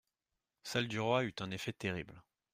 [0.63, 2.23] Celle du roi eut un effet terrible.